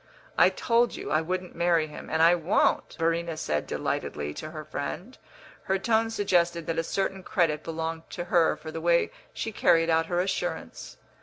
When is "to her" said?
4.33-4.65, 8.09-8.55